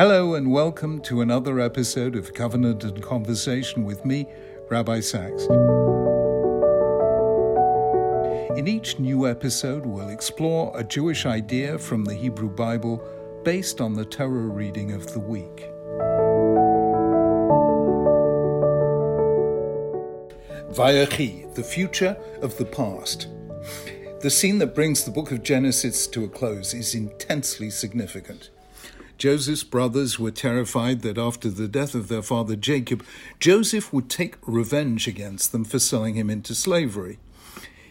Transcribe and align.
Hello, 0.00 0.34
and 0.34 0.52
welcome 0.52 1.00
to 1.00 1.22
another 1.22 1.58
episode 1.58 2.14
of 2.14 2.32
Covenant 2.32 2.84
and 2.84 3.02
Conversation 3.02 3.84
with 3.84 4.04
me, 4.04 4.28
Rabbi 4.68 5.00
Sacks. 5.00 5.42
In 8.56 8.68
each 8.68 9.00
new 9.00 9.26
episode, 9.26 9.84
we'll 9.84 10.10
explore 10.10 10.70
a 10.76 10.84
Jewish 10.84 11.26
idea 11.26 11.76
from 11.80 12.04
the 12.04 12.14
Hebrew 12.14 12.48
Bible 12.48 13.02
based 13.42 13.80
on 13.80 13.94
the 13.94 14.04
Torah 14.04 14.46
reading 14.46 14.92
of 14.92 15.12
the 15.12 15.18
week. 15.18 15.68
Vayechi, 20.76 21.52
the 21.56 21.64
future 21.64 22.16
of 22.40 22.56
the 22.56 22.66
past. 22.66 23.26
The 24.20 24.30
scene 24.30 24.58
that 24.58 24.76
brings 24.76 25.02
the 25.02 25.10
book 25.10 25.32
of 25.32 25.42
Genesis 25.42 26.06
to 26.06 26.22
a 26.22 26.28
close 26.28 26.72
is 26.72 26.94
intensely 26.94 27.70
significant. 27.70 28.50
Joseph's 29.18 29.64
brothers 29.64 30.18
were 30.18 30.30
terrified 30.30 31.02
that 31.02 31.18
after 31.18 31.50
the 31.50 31.66
death 31.66 31.96
of 31.96 32.06
their 32.06 32.22
father 32.22 32.54
Jacob, 32.54 33.04
Joseph 33.40 33.92
would 33.92 34.08
take 34.08 34.36
revenge 34.46 35.08
against 35.08 35.50
them 35.50 35.64
for 35.64 35.80
selling 35.80 36.14
him 36.14 36.30
into 36.30 36.54
slavery. 36.54 37.18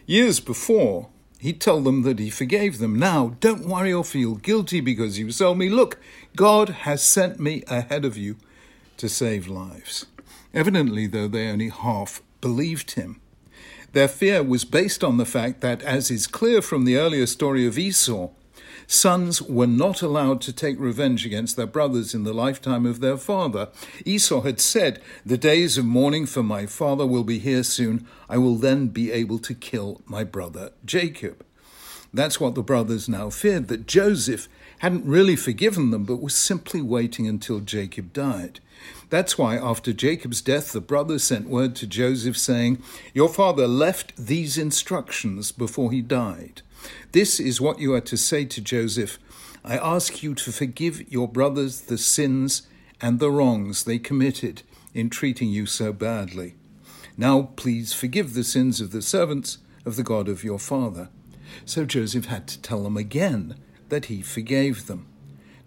Years 0.06 0.40
before, 0.40 1.10
he'd 1.40 1.60
tell 1.60 1.82
them 1.82 2.04
that 2.04 2.20
he 2.20 2.30
forgave 2.30 2.80
them. 2.80 2.98
Now, 2.98 3.36
don't 3.42 3.68
worry 3.68 3.92
or 3.92 4.06
feel 4.06 4.36
guilty 4.36 4.80
because 4.80 5.20
you 5.20 5.30
sold 5.32 5.58
me. 5.58 5.68
Look, 5.68 6.00
God 6.38 6.70
has 6.70 7.04
sent 7.04 7.42
me 7.42 7.62
ahead 7.68 8.06
of 8.06 8.16
you 8.16 8.38
to 8.96 9.10
save 9.10 9.50
lives. 9.50 10.06
Evidently, 10.54 11.08
though, 11.08 11.28
they 11.28 11.50
only 11.50 11.70
half 11.70 12.22
believed 12.40 12.92
him. 12.92 13.20
Their 13.92 14.08
fear 14.08 14.44
was 14.44 14.64
based 14.64 15.04
on 15.04 15.18
the 15.18 15.26
fact 15.26 15.60
that, 15.60 15.82
as 15.82 16.10
is 16.10 16.26
clear 16.26 16.62
from 16.62 16.86
the 16.86 16.96
earlier 16.96 17.26
story 17.26 17.68
of 17.68 17.78
Esau, 17.78 18.30
sons 18.88 19.42
were 19.42 19.68
not 19.68 20.02
allowed 20.02 20.42
to 20.42 20.54
take 20.54 20.80
revenge 20.80 21.26
against 21.26 21.56
their 21.56 21.68
brothers 21.68 22.14
in 22.14 22.24
the 22.24 22.34
lifetime 22.34 22.86
of 22.86 23.00
their 23.00 23.18
father. 23.18 23.70
Esau 24.06 24.42
had 24.42 24.60
said, 24.60 25.02
The 25.26 25.38
days 25.38 25.78
of 25.78 25.86
mourning 25.86 26.26
for 26.26 26.42
my 26.42 26.66
father 26.66 27.06
will 27.06 27.24
be 27.24 27.40
here 27.40 27.64
soon. 27.64 28.08
I 28.30 28.38
will 28.38 28.56
then 28.56 28.88
be 28.88 29.12
able 29.12 29.40
to 29.40 29.54
kill 29.54 30.02
my 30.06 30.24
brother 30.24 30.72
Jacob. 30.86 31.46
That's 32.14 32.40
what 32.40 32.56
the 32.56 32.64
brothers 32.64 33.10
now 33.10 33.30
feared, 33.30 33.68
that 33.68 33.86
Joseph 33.86 34.48
hadn't 34.80 35.06
really 35.06 35.36
forgiven 35.36 35.92
them, 35.92 36.06
but 36.06 36.22
was 36.22 36.36
simply 36.36 36.82
waiting 36.82 37.28
until 37.28 37.60
Jacob 37.60 38.14
died. 38.14 38.60
That's 39.10 39.38
why, 39.38 39.58
after 39.58 39.92
Jacob's 39.92 40.42
death, 40.42 40.72
the 40.72 40.82
brothers 40.82 41.24
sent 41.24 41.50
word 41.50 41.76
to 41.78 41.88
Joseph 41.88 42.38
saying, 42.38 42.82
Your 43.14 43.30
father 43.30 43.68
left 43.68 44.16
these 44.18 44.58
instructions 44.58 45.52
before 45.52 45.92
he 45.92 46.02
died. 46.02 46.62
This 47.12 47.40
is 47.40 47.62
what 47.62 47.80
you 47.80 47.94
are 47.94 48.02
to 48.02 48.18
say 48.18 48.46
to 48.46 48.62
Joseph 48.62 49.20
I 49.64 49.78
ask 49.78 50.24
you 50.24 50.34
to 50.36 50.52
forgive 50.52 51.12
your 51.12 51.28
brothers 51.28 51.82
the 51.82 51.98
sins 51.98 52.68
and 53.02 53.20
the 53.20 53.32
wrongs 53.32 53.84
they 53.84 54.00
committed 54.00 54.64
in 54.94 55.10
treating 55.10 55.50
you 55.50 55.66
so 55.66 55.92
badly. 55.92 56.56
Now, 57.18 57.50
please 57.56 57.94
forgive 57.94 58.34
the 58.34 58.44
sins 58.44 58.80
of 58.80 58.92
the 58.92 59.02
servants 59.02 59.58
of 59.86 59.96
the 59.96 60.04
God 60.04 60.30
of 60.30 60.44
your 60.44 60.60
father. 60.60 61.10
So 61.66 61.86
Joseph 61.86 62.26
had 62.26 62.48
to 62.48 62.62
tell 62.62 62.84
them 62.84 62.98
again 62.98 63.56
that 63.90 64.06
he 64.06 64.22
forgave 64.22 64.88
them. 64.88 65.08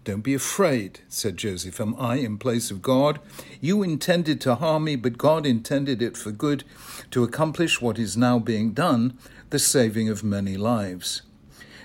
Don't 0.03 0.21
be 0.21 0.33
afraid, 0.33 1.01
said 1.09 1.37
Joseph. 1.37 1.79
Am 1.79 1.95
I 1.99 2.15
in 2.15 2.39
place 2.39 2.71
of 2.71 2.81
God? 2.81 3.19
You 3.59 3.83
intended 3.83 4.41
to 4.41 4.55
harm 4.55 4.85
me, 4.85 4.95
but 4.95 5.17
God 5.17 5.45
intended 5.45 6.01
it 6.01 6.17
for 6.17 6.31
good, 6.31 6.63
to 7.11 7.23
accomplish 7.23 7.81
what 7.81 7.99
is 7.99 8.17
now 8.17 8.39
being 8.39 8.71
done, 8.71 9.17
the 9.51 9.59
saving 9.59 10.09
of 10.09 10.23
many 10.23 10.57
lives. 10.57 11.21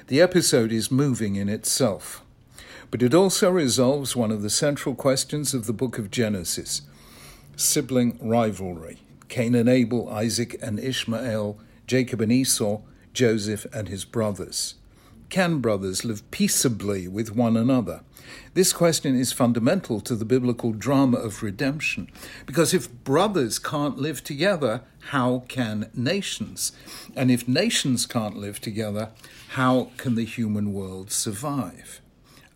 The 0.06 0.22
episode 0.22 0.72
is 0.72 0.90
moving 0.90 1.36
in 1.36 1.50
itself, 1.50 2.22
but 2.90 3.02
it 3.02 3.12
also 3.12 3.50
resolves 3.50 4.16
one 4.16 4.30
of 4.30 4.40
the 4.40 4.50
central 4.50 4.94
questions 4.94 5.52
of 5.52 5.66
the 5.66 5.72
book 5.72 5.98
of 5.98 6.10
Genesis 6.10 6.82
sibling 7.56 8.18
rivalry. 8.20 8.98
Cain 9.28 9.54
and 9.54 9.68
Abel, 9.68 10.08
Isaac 10.10 10.56
and 10.62 10.78
Ishmael, 10.78 11.58
Jacob 11.86 12.20
and 12.20 12.30
Esau, 12.30 12.80
Joseph 13.12 13.66
and 13.72 13.88
his 13.88 14.04
brothers. 14.04 14.74
Can 15.28 15.58
brothers 15.58 16.04
live 16.04 16.28
peaceably 16.30 17.08
with 17.08 17.34
one 17.34 17.56
another? 17.56 18.02
This 18.54 18.72
question 18.72 19.18
is 19.18 19.32
fundamental 19.32 20.00
to 20.00 20.14
the 20.14 20.24
biblical 20.24 20.72
drama 20.72 21.18
of 21.18 21.42
redemption, 21.42 22.10
because 22.46 22.72
if 22.72 22.92
brothers 23.04 23.58
can't 23.58 23.98
live 23.98 24.22
together, 24.22 24.82
how 25.10 25.44
can 25.48 25.90
nations? 25.94 26.72
And 27.14 27.30
if 27.30 27.48
nations 27.48 28.06
can't 28.06 28.36
live 28.36 28.60
together, 28.60 29.10
how 29.50 29.90
can 29.96 30.14
the 30.14 30.24
human 30.24 30.72
world 30.72 31.10
survive? 31.10 32.00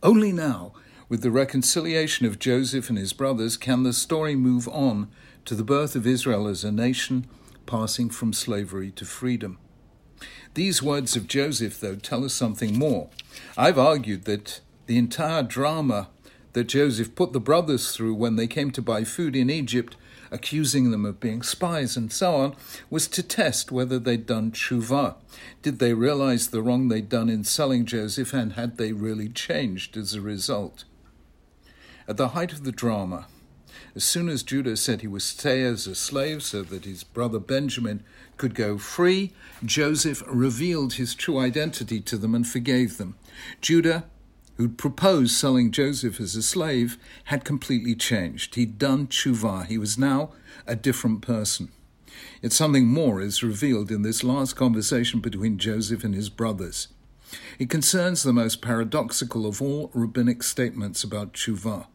Only 0.02 0.32
now, 0.32 0.72
with 1.08 1.22
the 1.22 1.30
reconciliation 1.30 2.24
of 2.24 2.38
Joseph 2.38 2.88
and 2.88 2.98
his 2.98 3.12
brothers, 3.12 3.56
can 3.56 3.82
the 3.82 3.92
story 3.92 4.36
move 4.36 4.68
on 4.68 5.10
to 5.44 5.54
the 5.54 5.64
birth 5.64 5.96
of 5.96 6.06
Israel 6.06 6.46
as 6.46 6.64
a 6.64 6.72
nation, 6.72 7.26
passing 7.66 8.10
from 8.10 8.32
slavery 8.32 8.90
to 8.92 9.04
freedom. 9.04 9.58
These 10.54 10.82
words 10.82 11.16
of 11.16 11.28
Joseph, 11.28 11.78
though, 11.80 11.96
tell 11.96 12.24
us 12.24 12.34
something 12.34 12.78
more. 12.78 13.08
I've 13.56 13.78
argued 13.78 14.24
that 14.24 14.60
the 14.86 14.98
entire 14.98 15.42
drama 15.42 16.08
that 16.52 16.64
Joseph 16.64 17.14
put 17.14 17.32
the 17.32 17.40
brothers 17.40 17.92
through 17.92 18.14
when 18.14 18.36
they 18.36 18.46
came 18.46 18.70
to 18.72 18.82
buy 18.82 19.04
food 19.04 19.36
in 19.36 19.50
Egypt, 19.50 19.96
accusing 20.32 20.90
them 20.90 21.04
of 21.04 21.20
being 21.20 21.42
spies 21.42 21.96
and 21.96 22.12
so 22.12 22.34
on, 22.34 22.56
was 22.88 23.06
to 23.08 23.22
test 23.22 23.70
whether 23.70 23.98
they'd 23.98 24.26
done 24.26 24.50
tshuva. 24.50 25.14
Did 25.62 25.78
they 25.78 25.94
realize 25.94 26.48
the 26.48 26.62
wrong 26.62 26.88
they'd 26.88 27.08
done 27.08 27.28
in 27.28 27.44
selling 27.44 27.84
Joseph, 27.84 28.32
and 28.34 28.54
had 28.54 28.76
they 28.76 28.92
really 28.92 29.28
changed 29.28 29.96
as 29.96 30.14
a 30.14 30.20
result? 30.20 30.84
At 32.08 32.16
the 32.16 32.28
height 32.28 32.52
of 32.52 32.64
the 32.64 32.72
drama, 32.72 33.26
as 33.94 34.04
soon 34.04 34.28
as 34.28 34.42
Judah 34.42 34.76
said 34.76 35.00
he 35.00 35.06
would 35.06 35.22
stay 35.22 35.62
as 35.62 35.86
a 35.86 35.94
slave 35.94 36.42
so 36.42 36.62
that 36.62 36.84
his 36.84 37.04
brother 37.04 37.38
Benjamin 37.38 38.02
could 38.36 38.54
go 38.54 38.78
free, 38.78 39.32
Joseph 39.64 40.22
revealed 40.26 40.94
his 40.94 41.14
true 41.14 41.38
identity 41.38 42.00
to 42.00 42.16
them 42.16 42.34
and 42.34 42.46
forgave 42.46 42.96
them. 42.96 43.16
Judah, 43.60 44.04
who'd 44.56 44.78
proposed 44.78 45.34
selling 45.34 45.70
Joseph 45.70 46.20
as 46.20 46.36
a 46.36 46.42
slave, 46.42 46.98
had 47.24 47.44
completely 47.44 47.94
changed. 47.94 48.54
He'd 48.54 48.78
done 48.78 49.06
tshuva. 49.06 49.66
He 49.66 49.78
was 49.78 49.98
now 49.98 50.30
a 50.66 50.76
different 50.76 51.22
person. 51.22 51.70
Yet 52.42 52.52
something 52.52 52.86
more 52.86 53.20
is 53.20 53.42
revealed 53.42 53.90
in 53.90 54.02
this 54.02 54.22
last 54.22 54.56
conversation 54.56 55.20
between 55.20 55.58
Joseph 55.58 56.04
and 56.04 56.14
his 56.14 56.28
brothers. 56.28 56.88
It 57.58 57.70
concerns 57.70 58.22
the 58.22 58.32
most 58.32 58.60
paradoxical 58.60 59.46
of 59.46 59.62
all 59.62 59.90
rabbinic 59.94 60.42
statements 60.42 61.04
about 61.04 61.34
tshuva. 61.34 61.86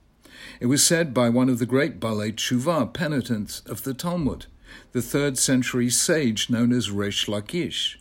It 0.59 0.67
was 0.67 0.85
said 0.85 1.13
by 1.13 1.29
one 1.29 1.49
of 1.49 1.59
the 1.59 1.65
great 1.65 1.99
Balei 1.99 2.31
Tshuva 2.33 2.93
penitents 2.93 3.61
of 3.61 3.83
the 3.83 3.93
Talmud, 3.93 4.45
the 4.91 5.01
third 5.01 5.37
century 5.37 5.89
sage 5.89 6.49
known 6.49 6.71
as 6.71 6.91
Resh 6.91 7.27
Lakish. 7.27 7.97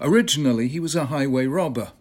Originally, 0.00 0.68
he 0.68 0.80
was 0.80 0.94
a 0.94 1.06
highway 1.06 1.46
robber, 1.46 1.92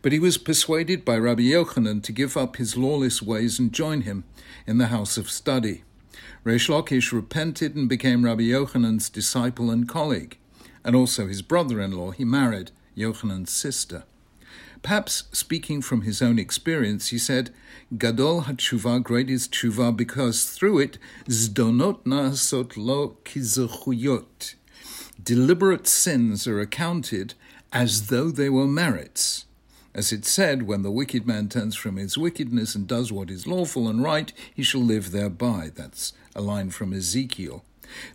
but 0.00 0.12
he 0.12 0.18
was 0.18 0.38
persuaded 0.38 1.04
by 1.04 1.16
Rabbi 1.16 1.42
Yochanan 1.42 2.02
to 2.04 2.12
give 2.12 2.36
up 2.36 2.56
his 2.56 2.76
lawless 2.76 3.22
ways 3.22 3.58
and 3.58 3.72
join 3.72 4.02
him 4.02 4.24
in 4.66 4.78
the 4.78 4.88
house 4.88 5.16
of 5.16 5.30
study. 5.30 5.82
Resh 6.44 6.68
Lakish 6.68 7.12
repented 7.12 7.74
and 7.76 7.88
became 7.88 8.24
Rabbi 8.24 8.42
Yochanan's 8.42 9.08
disciple 9.08 9.70
and 9.70 9.88
colleague, 9.88 10.38
and 10.84 10.94
also 10.94 11.26
his 11.26 11.42
brother 11.42 11.80
in 11.80 11.92
law. 11.92 12.10
He 12.10 12.24
married 12.24 12.70
Yochanan's 12.96 13.52
sister. 13.52 14.04
Perhaps 14.82 15.24
speaking 15.32 15.80
from 15.80 16.02
his 16.02 16.20
own 16.20 16.38
experience, 16.38 17.08
he 17.08 17.18
said, 17.18 17.50
Gadol 17.96 18.42
HaTshuva, 18.42 19.02
great 19.02 19.30
is 19.30 19.46
tshuva, 19.46 19.96
because 19.96 20.44
through 20.50 20.80
it, 20.80 20.98
zdonot 21.26 22.02
naasot 22.04 22.76
lo 22.76 23.16
kizachuyot. 23.24 24.54
Deliberate 25.22 25.86
sins 25.86 26.48
are 26.48 26.58
accounted 26.58 27.34
as 27.72 28.08
though 28.08 28.30
they 28.30 28.50
were 28.50 28.66
merits. 28.66 29.46
As 29.94 30.10
it 30.10 30.24
said, 30.24 30.64
when 30.64 30.82
the 30.82 30.90
wicked 30.90 31.26
man 31.26 31.48
turns 31.48 31.76
from 31.76 31.96
his 31.96 32.18
wickedness 32.18 32.74
and 32.74 32.86
does 32.88 33.12
what 33.12 33.30
is 33.30 33.46
lawful 33.46 33.88
and 33.88 34.02
right, 34.02 34.32
he 34.52 34.62
shall 34.62 34.80
live 34.80 35.12
thereby. 35.12 35.70
That's 35.74 36.12
a 36.34 36.40
line 36.40 36.70
from 36.70 36.92
Ezekiel. 36.92 37.64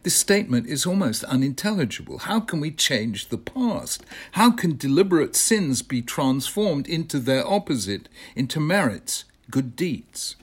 This 0.03 0.15
statement 0.15 0.67
is 0.67 0.85
almost 0.85 1.23
unintelligible. 1.25 2.19
How 2.19 2.39
can 2.39 2.59
we 2.59 2.71
change 2.71 3.27
the 3.27 3.37
past? 3.37 4.03
How 4.31 4.51
can 4.51 4.77
deliberate 4.77 5.35
sins 5.35 5.81
be 5.81 6.01
transformed 6.01 6.87
into 6.87 7.19
their 7.19 7.45
opposite, 7.47 8.09
into 8.35 8.59
merits, 8.59 9.25
good 9.49 9.75
deeds? 9.75 10.35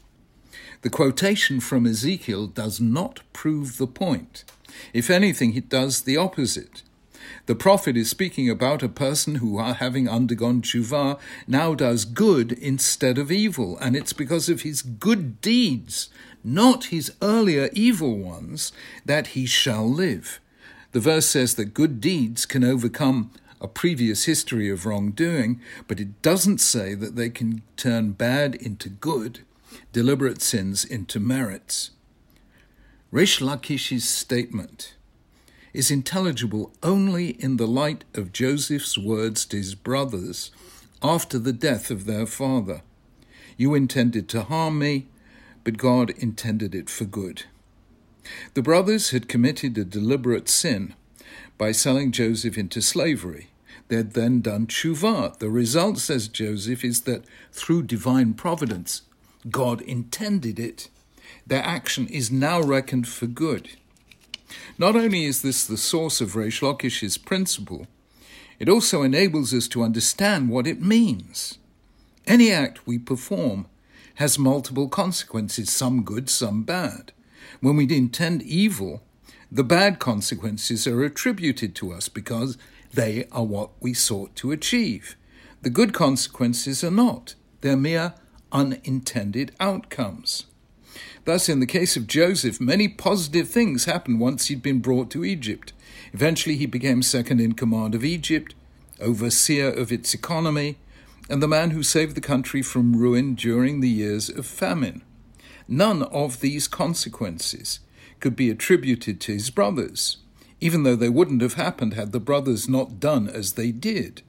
The 0.82 0.90
quotation 0.90 1.60
from 1.60 1.86
Ezekiel 1.86 2.46
does 2.46 2.80
not 2.80 3.20
prove 3.32 3.78
the 3.78 3.86
point. 3.86 4.44
If 4.92 5.08
anything, 5.08 5.54
it 5.54 5.68
does 5.68 6.02
the 6.02 6.16
opposite. 6.16 6.82
The 7.46 7.54
prophet 7.54 7.96
is 7.96 8.10
speaking 8.10 8.50
about 8.50 8.82
a 8.82 8.88
person 8.88 9.36
who, 9.36 9.58
having 9.58 10.08
undergone 10.08 10.62
tshuva, 10.62 11.18
now 11.46 11.74
does 11.74 12.04
good 12.04 12.52
instead 12.52 13.18
of 13.18 13.30
evil, 13.32 13.78
and 13.78 13.94
it's 13.96 14.12
because 14.12 14.48
of 14.48 14.62
his 14.62 14.82
good 14.82 15.40
deeds, 15.40 16.08
not 16.42 16.86
his 16.86 17.12
earlier 17.22 17.70
evil 17.72 18.16
ones, 18.18 18.72
that 19.04 19.28
he 19.28 19.46
shall 19.46 19.88
live. 19.88 20.40
The 20.92 21.00
verse 21.00 21.26
says 21.26 21.54
that 21.54 21.74
good 21.74 22.00
deeds 22.00 22.46
can 22.46 22.64
overcome 22.64 23.30
a 23.60 23.68
previous 23.68 24.24
history 24.24 24.68
of 24.68 24.84
wrongdoing, 24.84 25.60
but 25.88 25.98
it 25.98 26.20
doesn't 26.20 26.58
say 26.58 26.94
that 26.94 27.16
they 27.16 27.30
can 27.30 27.62
turn 27.76 28.12
bad 28.12 28.54
into 28.54 28.88
good. 28.88 29.40
deliberate 29.92 30.42
sins 30.42 30.84
into 30.84 31.18
merits. 31.18 31.90
Reish 33.12 33.40
Lakish's 33.40 34.08
statement 34.08 34.94
is 35.74 35.90
intelligible 35.90 36.72
only 36.82 37.30
in 37.42 37.56
the 37.56 37.66
light 37.66 38.04
of 38.14 38.32
Joseph's 38.32 38.96
words 38.96 39.44
to 39.46 39.56
his 39.56 39.74
brothers 39.74 40.52
after 41.02 41.38
the 41.38 41.52
death 41.52 41.90
of 41.90 42.06
their 42.06 42.24
father. 42.24 42.80
You 43.56 43.74
intended 43.74 44.28
to 44.30 44.44
harm 44.44 44.78
me, 44.78 45.08
but 45.64 45.76
God 45.76 46.10
intended 46.10 46.74
it 46.74 46.88
for 46.88 47.04
good. 47.04 47.44
The 48.54 48.62
brothers 48.62 49.10
had 49.10 49.28
committed 49.28 49.76
a 49.76 49.84
deliberate 49.84 50.48
sin 50.48 50.94
by 51.58 51.72
selling 51.72 52.12
Joseph 52.12 52.56
into 52.56 52.80
slavery. 52.80 53.48
They 53.88 53.96
had 53.96 54.12
then 54.14 54.40
done 54.40 54.66
tshuva. 54.66 55.38
The 55.38 55.50
result, 55.50 55.98
says 55.98 56.28
Joseph, 56.28 56.84
is 56.84 57.02
that 57.02 57.24
through 57.52 57.82
divine 57.82 58.34
providence, 58.34 59.02
God 59.50 59.82
intended 59.82 60.58
it. 60.58 60.88
Their 61.46 61.62
action 61.62 62.06
is 62.06 62.30
now 62.30 62.60
reckoned 62.62 63.08
for 63.08 63.26
good. 63.26 63.70
Not 64.78 64.96
only 64.96 65.24
is 65.24 65.42
this 65.42 65.64
the 65.64 65.76
source 65.76 66.20
of 66.20 66.32
Reish 66.32 66.60
Lakish's 66.60 67.18
principle, 67.18 67.86
it 68.58 68.68
also 68.68 69.02
enables 69.02 69.52
us 69.52 69.68
to 69.68 69.82
understand 69.82 70.48
what 70.48 70.66
it 70.66 70.80
means. 70.80 71.58
Any 72.26 72.50
act 72.50 72.86
we 72.86 72.98
perform 72.98 73.66
has 74.16 74.38
multiple 74.38 74.88
consequences, 74.88 75.70
some 75.70 76.02
good, 76.02 76.30
some 76.30 76.62
bad. 76.62 77.12
When 77.60 77.76
we 77.76 77.84
intend 77.94 78.42
evil, 78.42 79.02
the 79.50 79.64
bad 79.64 79.98
consequences 79.98 80.86
are 80.86 81.04
attributed 81.04 81.74
to 81.76 81.92
us 81.92 82.08
because 82.08 82.56
they 82.92 83.26
are 83.32 83.44
what 83.44 83.70
we 83.80 83.92
sought 83.92 84.34
to 84.36 84.52
achieve. 84.52 85.16
The 85.62 85.70
good 85.70 85.92
consequences 85.92 86.84
are 86.84 86.90
not, 86.90 87.34
they're 87.60 87.76
mere 87.76 88.14
unintended 88.52 89.52
outcomes. 89.58 90.46
Thus, 91.24 91.48
in 91.48 91.60
the 91.60 91.66
case 91.66 91.96
of 91.96 92.06
Joseph, 92.06 92.60
many 92.60 92.86
positive 92.86 93.48
things 93.48 93.86
happened 93.86 94.20
once 94.20 94.46
he'd 94.46 94.62
been 94.62 94.80
brought 94.80 95.10
to 95.12 95.24
Egypt. 95.24 95.72
Eventually, 96.12 96.56
he 96.56 96.66
became 96.66 97.02
second 97.02 97.40
in 97.40 97.54
command 97.54 97.94
of 97.94 98.04
Egypt, 98.04 98.54
overseer 99.00 99.70
of 99.70 99.90
its 99.90 100.12
economy, 100.12 100.76
and 101.30 101.42
the 101.42 101.48
man 101.48 101.70
who 101.70 101.82
saved 101.82 102.14
the 102.14 102.20
country 102.20 102.60
from 102.60 102.96
ruin 102.96 103.34
during 103.34 103.80
the 103.80 103.88
years 103.88 104.28
of 104.28 104.44
famine. 104.44 105.02
None 105.66 106.02
of 106.02 106.40
these 106.40 106.68
consequences 106.68 107.80
could 108.20 108.36
be 108.36 108.50
attributed 108.50 109.18
to 109.22 109.32
his 109.32 109.48
brothers, 109.48 110.18
even 110.60 110.82
though 110.82 110.96
they 110.96 111.08
wouldn't 111.08 111.40
have 111.40 111.54
happened 111.54 111.94
had 111.94 112.12
the 112.12 112.20
brothers 112.20 112.68
not 112.68 113.00
done 113.00 113.28
as 113.28 113.54
they 113.54 113.72
did. 113.72 114.20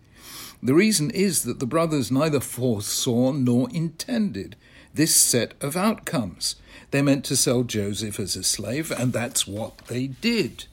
The 0.63 0.73
reason 0.73 1.11
is 1.11 1.43
that 1.43 1.59
the 1.59 1.65
brothers 1.65 2.09
neither 2.09 2.39
foresaw 2.39 3.33
nor 3.33 3.69
intended 3.71 4.55
this 4.95 5.15
set 5.15 5.53
of 5.61 5.75
outcomes. 5.75 6.55
They 6.91 7.01
meant 7.01 7.25
to 7.25 7.35
sell 7.35 7.63
Joseph 7.63 8.19
as 8.19 8.35
a 8.35 8.43
slave, 8.43 8.91
and 8.91 9.11
that's 9.11 9.45
what 9.45 9.77
they 9.87 10.07
did. 10.07 10.65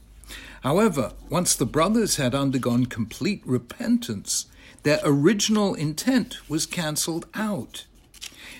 However, 0.63 1.13
once 1.29 1.55
the 1.57 1.67
brothers 1.67 2.17
had 2.17 2.35
undergone 2.35 2.87
complete 2.87 3.43
repentance, 3.45 4.47
their 4.85 5.01
original 5.05 5.75
intent 5.75 6.39
was 6.49 6.67
cancelled 6.67 7.27
out. 7.35 7.87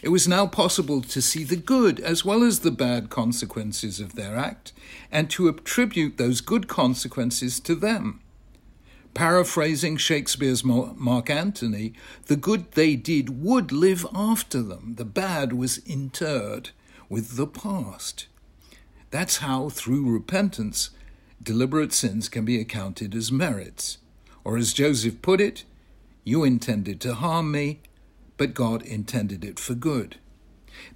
It 0.03 0.09
was 0.09 0.27
now 0.27 0.49
possible 0.49 1.01
to 1.03 1.23
see 1.23 1.45
the 1.45 1.57
good 1.57 2.01
as 2.01 2.25
well 2.25 2.43
as 2.43 2.61
the 2.61 2.73
bad 2.73 3.09
consequences 3.09 4.01
of 4.01 4.17
their 4.17 4.37
act, 4.37 4.73
and 5.13 5.31
to 5.31 5.47
attribute 5.47 6.17
those 6.17 6.41
good 6.41 6.67
consequences 6.67 7.61
to 7.61 7.77
them. 7.77 8.21
Paraphrasing 9.15 9.99
Shakespeare's 9.99 10.65
Mark 10.65 11.29
Antony, 11.29 11.93
the 12.27 12.37
good 12.37 12.73
they 12.73 12.97
did 12.97 13.43
would 13.43 13.71
live 13.71 14.07
after 14.15 14.63
them, 14.63 14.95
the 14.97 15.05
bad 15.05 15.53
was 15.53 15.79
interred 15.79 16.71
with 17.11 17.37
the 17.37 17.47
past. 17.47 18.27
That's 19.11 19.39
how, 19.39 19.69
through 19.69 20.11
repentance, 20.11 20.91
deliberate 21.43 21.93
sins 21.93 22.31
can 22.31 22.47
be 22.47 22.59
accounted 22.59 23.15
as 23.15 23.31
merits. 23.31 23.99
Or 24.45 24.57
as 24.57 24.73
Joseph 24.73 25.21
put 25.21 25.41
it, 25.41 25.65
you 26.25 26.43
intended 26.43 26.99
to 27.03 27.15
harm 27.15 27.53
me, 27.53 27.81
but 28.39 28.55
God 28.55 28.81
intended 28.83 29.45
it 29.45 29.59
for 29.59 29.75
good. 29.75 30.17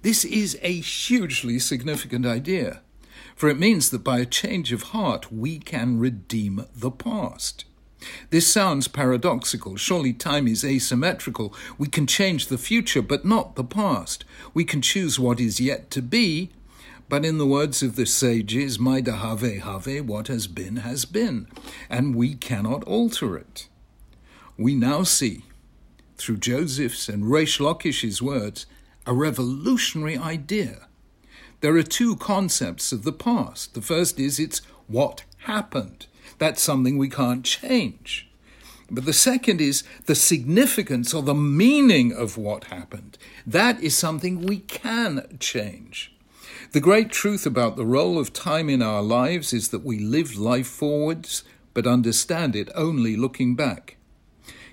This 0.01 0.25
is 0.25 0.57
a 0.63 0.79
hugely 0.79 1.59
significant 1.59 2.25
idea, 2.25 2.81
for 3.35 3.47
it 3.47 3.59
means 3.59 3.91
that 3.91 4.03
by 4.03 4.17
a 4.19 4.25
change 4.25 4.73
of 4.73 4.83
heart 4.83 5.31
we 5.31 5.59
can 5.59 5.99
redeem 5.99 6.65
the 6.75 6.89
past. 6.91 7.65
This 8.29 8.47
sounds 8.47 8.87
paradoxical. 8.87 9.75
Surely 9.75 10.13
time 10.13 10.47
is 10.47 10.63
asymmetrical. 10.63 11.53
We 11.77 11.87
can 11.87 12.07
change 12.07 12.47
the 12.47 12.57
future, 12.57 13.01
but 13.01 13.25
not 13.25 13.55
the 13.55 13.63
past. 13.63 14.23
We 14.53 14.65
can 14.65 14.81
choose 14.81 15.19
what 15.19 15.39
is 15.39 15.59
yet 15.59 15.89
to 15.91 16.01
be, 16.01 16.51
but 17.09 17.25
in 17.25 17.37
the 17.37 17.47
words 17.47 17.81
of 17.81 17.95
the 17.95 18.05
sages, 18.05 18.79
Maida 18.79 19.17
have 19.17 19.41
have, 19.41 20.05
what 20.05 20.27
has 20.27 20.47
been 20.47 20.77
has 20.77 21.05
been, 21.05 21.47
and 21.89 22.15
we 22.15 22.35
cannot 22.35 22.83
alter 22.83 23.37
it. 23.37 23.67
We 24.57 24.75
now 24.75 25.03
see, 25.03 25.43
through 26.17 26.37
Joseph's 26.37 27.07
and 27.07 27.23
Reish 27.23 27.59
words, 28.21 28.65
a 29.05 29.13
revolutionary 29.13 30.17
idea. 30.17 30.87
There 31.61 31.77
are 31.77 31.83
two 31.83 32.17
concepts 32.17 32.91
of 32.91 33.03
the 33.03 33.13
past. 33.13 33.73
The 33.73 33.81
first 33.81 34.19
is 34.19 34.39
it's 34.39 34.61
what 34.87 35.23
happened. 35.39 36.07
That's 36.37 36.61
something 36.61 36.97
we 36.97 37.09
can't 37.09 37.43
change. 37.43 38.29
But 38.89 39.05
the 39.05 39.13
second 39.13 39.59
is 39.59 39.83
the 40.05 40.15
significance 40.15 41.13
or 41.13 41.21
the 41.21 41.33
meaning 41.33 42.13
of 42.13 42.37
what 42.37 42.65
happened. 42.65 43.17
That 43.45 43.81
is 43.81 43.95
something 43.95 44.45
we 44.45 44.59
can 44.59 45.37
change. 45.39 46.13
The 46.71 46.79
great 46.79 47.11
truth 47.11 47.45
about 47.45 47.75
the 47.75 47.85
role 47.85 48.17
of 48.17 48.33
time 48.33 48.69
in 48.69 48.81
our 48.81 49.01
lives 49.01 49.53
is 49.53 49.69
that 49.69 49.85
we 49.85 49.99
live 49.99 50.37
life 50.37 50.67
forwards, 50.67 51.43
but 51.73 51.87
understand 51.87 52.55
it 52.55 52.69
only 52.75 53.15
looking 53.15 53.55
back. 53.55 53.97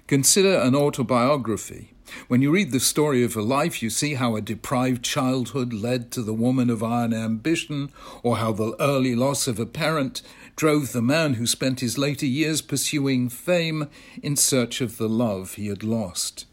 Consider 0.06 0.58
an 0.58 0.74
autobiography. 0.74 1.94
When 2.28 2.42
you 2.42 2.50
read 2.50 2.70
the 2.70 2.80
story 2.80 3.24
of 3.24 3.34
a 3.34 3.42
life, 3.42 3.82
you 3.82 3.90
see 3.90 4.14
how 4.14 4.36
a 4.36 4.40
deprived 4.40 5.02
childhood 5.02 5.72
led 5.72 6.10
to 6.12 6.22
the 6.22 6.34
woman 6.34 6.70
of 6.70 6.82
iron 6.82 7.14
ambition, 7.14 7.90
or 8.22 8.36
how 8.36 8.52
the 8.52 8.76
early 8.78 9.14
loss 9.14 9.48
of 9.48 9.58
a 9.58 9.66
parent 9.66 10.22
drove 10.56 10.92
the 10.92 11.02
man 11.02 11.34
who 11.34 11.46
spent 11.46 11.80
his 11.80 11.98
later 11.98 12.26
years 12.26 12.60
pursuing 12.60 13.28
fame 13.28 13.88
in 14.22 14.36
search 14.36 14.80
of 14.80 14.98
the 14.98 15.08
love 15.08 15.54
he 15.54 15.66
had 15.66 15.82
lost. 15.82 16.46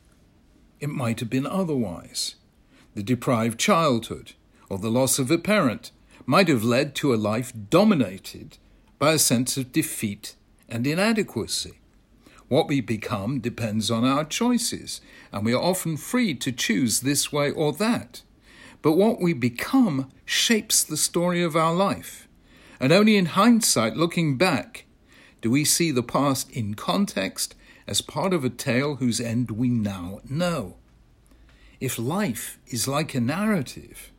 It 0.79 0.89
might 0.89 1.19
have 1.19 1.29
been 1.29 1.45
otherwise. 1.45 2.35
The 2.95 3.03
deprived 3.03 3.59
childhood, 3.59 4.33
or 4.69 4.77
the 4.77 4.89
loss 4.89 5.19
of 5.19 5.29
a 5.29 5.37
parent, 5.37 5.91
might 6.25 6.47
have 6.47 6.63
led 6.63 6.95
to 6.95 7.13
a 7.13 7.15
life 7.15 7.53
dominated 7.69 8.57
by 8.97 9.13
a 9.13 9.19
sense 9.19 9.57
of 9.57 9.71
defeat 9.71 10.35
and 10.67 10.85
inadequacy. 10.87 11.79
What 12.47 12.67
we 12.67 12.81
become 12.81 13.39
depends 13.39 13.89
on 13.89 14.03
our 14.03 14.25
choices, 14.25 14.99
and 15.31 15.45
we 15.45 15.53
are 15.53 15.61
often 15.61 15.95
free 15.95 16.33
to 16.35 16.51
choose 16.51 16.99
this 16.99 17.31
way 17.31 17.49
or 17.51 17.71
that. 17.73 18.23
But 18.81 18.93
what 18.93 19.21
we 19.21 19.33
become 19.33 20.09
shapes 20.25 20.83
the 20.83 20.97
story 20.97 21.41
of 21.43 21.55
our 21.55 21.73
life. 21.73 22.27
And 22.81 22.91
only 22.91 23.15
in 23.15 23.27
hindsight, 23.27 23.95
looking 23.95 24.37
back, 24.37 24.85
do 25.41 25.51
we 25.51 25.63
see 25.63 25.91
the 25.91 26.03
past 26.03 26.49
in 26.51 26.73
context 26.73 27.55
as 27.87 28.01
part 28.01 28.33
of 28.33 28.43
a 28.43 28.49
tale 28.49 28.95
whose 28.95 29.19
end 29.19 29.51
we 29.51 29.69
now 29.69 30.21
know. 30.27 30.75
If 31.79 31.99
life 31.99 32.57
is 32.67 32.87
like 32.87 33.13
a 33.13 33.19
narrative, 33.21 34.11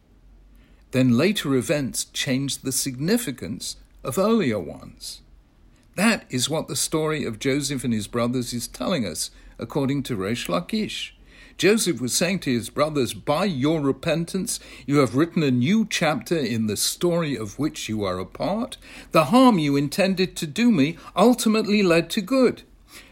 then 0.91 1.17
later 1.17 1.55
events 1.55 2.05
change 2.07 2.59
the 2.59 2.71
significance 2.71 3.77
of 4.05 4.19
earlier 4.19 4.59
ones. 4.59 5.23
That 5.97 6.25
is 6.31 6.51
what 6.51 6.69
the 6.69 6.77
story 6.77 7.25
of 7.25 7.39
Joseph 7.39 7.83
and 7.83 7.93
his 7.93 8.07
brothers 8.07 8.53
is 8.53 8.69
telling 8.69 9.07
us, 9.07 9.31
according 9.59 10.03
to 10.05 10.17
Reish 10.17 10.49
Lakish. 10.49 11.13
Joseph 11.63 12.01
was 12.01 12.13
saying 12.13 12.41
to 12.41 12.53
his 12.53 12.71
brothers, 12.71 13.15
By 13.15 13.45
your 13.45 13.81
repentance, 13.81 14.59
you 14.85 14.99
have 14.99 15.15
written 15.15 15.45
a 15.45 15.53
new 15.53 15.87
chapter 15.89 16.37
in 16.37 16.67
the 16.67 16.77
story 16.77 17.37
of 17.37 17.57
which 17.57 17.89
you 17.89 18.03
are 18.03 18.19
a 18.19 18.27
part. 18.27 18.79
The 19.13 19.27
harm 19.27 19.61
you 19.61 19.77
intended 19.77 20.35
to 20.39 20.47
do 20.49 20.73
me 20.73 20.97
ultimately 21.15 21.85
led 21.85 22.11
to 22.11 22.21
good. 22.21 22.65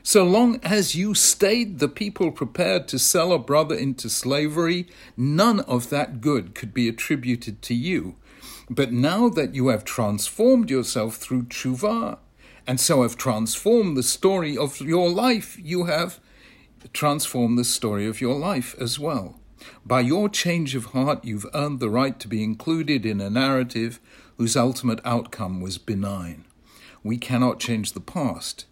So 0.03 0.25
long 0.25 0.59
as 0.65 0.97
you 0.97 1.15
stayed 1.15 1.79
the 1.79 1.87
people 1.87 2.33
prepared 2.33 2.89
to 2.89 2.99
sell 2.99 3.33
a 3.33 3.39
brother 3.39 3.77
into 3.77 4.11
slavery, 4.11 4.89
none 5.17 5.61
of 5.61 5.89
that 5.91 6.21
good 6.21 6.57
could 6.57 6.75
be 6.75 6.89
attributed 6.89 7.63
to 7.63 7.75
you. 7.75 8.17
But 8.69 8.91
now 8.91 9.29
that 9.29 9.55
you 9.55 9.69
have 9.69 9.85
transformed 9.85 10.71
yourself 10.71 11.19
through 11.19 11.45
tshuva, 11.45 12.19
and 12.67 12.81
so 12.81 13.03
have 13.03 13.17
transformed 13.17 13.97
the 13.97 14.03
story 14.03 14.57
of 14.57 14.81
your 14.81 15.09
life, 15.09 15.57
you 15.63 15.85
have 15.85 16.19
transformed 16.89 17.59
the 17.59 17.65
story 17.65 18.07
of 18.07 18.21
your 18.21 18.39
life 18.39 18.75
as 18.81 18.99
well. 18.99 19.39
By 19.85 20.01
your 20.01 20.29
change 20.29 20.75
of 20.75 20.87
heart, 20.87 21.25
you've 21.25 21.47
earned 21.55 21.81
the 21.81 21.91
right 21.91 22.19
to 22.21 22.29
be 22.29 22.43
included 22.43 23.05
in 23.05 23.21
a 23.21 23.31
narrative 23.31 24.01
whose 24.39 24.57
ultimate 24.57 25.01
outcome 25.05 25.61
was 25.61 25.79
benign. 25.79 26.45
We 27.03 27.19
cannot 27.19 27.61
change 27.61 27.93
the 27.93 28.01
past, 28.01 28.65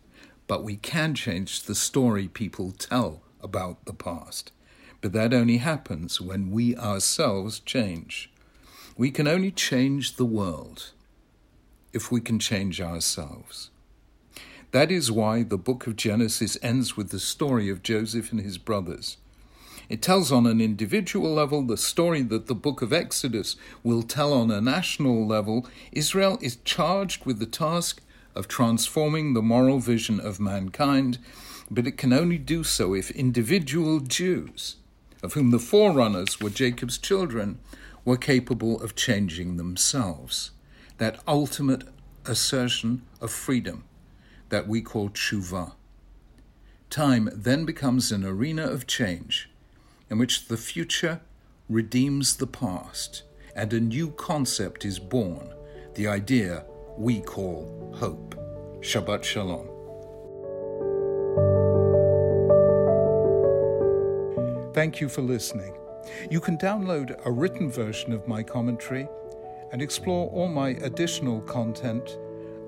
but 0.46 0.64
we 0.64 0.76
can 0.76 1.14
change 1.14 1.64
the 1.64 1.74
story 1.74 2.28
people 2.28 2.72
tell 2.72 3.22
about 3.42 3.84
the 3.84 3.92
past. 3.92 4.52
But 5.00 5.12
that 5.12 5.34
only 5.34 5.58
happens 5.58 6.20
when 6.20 6.50
we 6.50 6.76
ourselves 6.76 7.60
change. 7.60 8.30
We 8.96 9.10
can 9.10 9.28
only 9.28 9.50
change 9.50 10.16
the 10.16 10.24
world 10.24 10.92
if 11.92 12.10
we 12.10 12.20
can 12.20 12.38
change 12.38 12.80
ourselves. 12.80 13.70
That 14.70 14.90
is 14.92 15.10
why 15.10 15.44
the 15.44 15.56
book 15.56 15.87
of 15.87 15.96
Genesis 15.96 16.58
ends 16.60 16.94
with 16.94 17.08
the 17.08 17.18
story 17.18 17.70
of 17.70 17.82
Joseph 17.82 18.32
and 18.32 18.40
his 18.42 18.58
brothers. 18.58 19.16
It 19.88 20.02
tells 20.02 20.30
on 20.30 20.46
an 20.46 20.60
individual 20.60 21.32
level 21.32 21.62
the 21.62 21.78
story 21.78 22.20
that 22.22 22.48
the 22.48 22.54
book 22.54 22.82
of 22.82 22.92
Exodus 22.92 23.56
will 23.82 24.02
tell 24.02 24.34
on 24.34 24.50
a 24.50 24.60
national 24.60 25.26
level. 25.26 25.66
Israel 25.92 26.38
is 26.42 26.56
charged 26.64 27.25
with 27.25 27.38
the 27.38 27.46
task 27.46 28.02
of 28.34 28.46
transforming 28.46 29.32
the 29.32 29.40
moral 29.40 29.78
vision 29.78 30.20
of 30.20 30.38
mankind, 30.38 31.16
but 31.70 31.87
it 31.87 31.96
can 31.96 32.12
only 32.12 32.37
do 32.37 32.62
so 32.62 32.92
if 32.92 33.10
individual 33.12 34.00
Jews, 34.00 34.76
of 35.22 35.32
whom 35.32 35.50
the 35.50 35.58
forerunners 35.58 36.40
were 36.40 36.50
Jacob's 36.50 36.98
children, 36.98 37.58
were 38.04 38.18
capable 38.18 38.82
of 38.82 38.94
changing 38.94 39.56
themselves. 39.56 40.50
That 40.98 41.20
ultimate 41.26 41.84
assertion 42.26 43.00
of 43.22 43.30
freedom 43.30 43.84
that 44.49 44.69
we 44.69 44.81
call 44.81 45.11
tshuva. 45.11 45.73
Time 46.90 47.28
then 47.35 47.64
becomes 47.64 48.11
an 48.11 48.25
arena 48.25 48.64
of 48.64 48.87
change 48.87 49.50
in 50.11 50.19
which 50.19 50.49
the 50.49 50.57
future 50.57 51.21
redeems 51.69 52.37
the 52.37 52.47
past 52.47 53.23
and 53.55 53.73
a 53.73 53.81
new 53.81 54.11
concept 54.12 54.85
is 54.85 54.99
born, 54.99 55.52
the 55.95 56.07
idea 56.07 56.64
we 56.97 57.21
call 57.21 57.95
hope. 57.99 58.35
Shabbat 58.81 59.25
Shalom. 59.25 59.67
Thank 64.73 65.00
you 65.00 65.09
for 65.09 65.23
listening. 65.23 65.75
You 66.31 66.40
can 66.40 66.57
download 66.57 67.19
a 67.26 67.31
written 67.31 67.71
version 67.71 68.12
of 68.12 68.28
my 68.28 68.43
commentary 68.43 69.09
and 69.73 69.83
explore 69.83 70.28
all 70.31 70.49
my 70.49 70.71
additional 70.71 71.40
content 71.43 72.17